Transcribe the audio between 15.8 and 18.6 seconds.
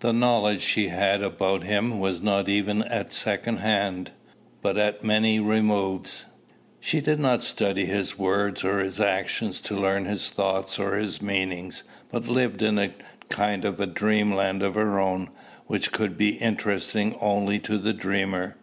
could be interesting only to the dreamer.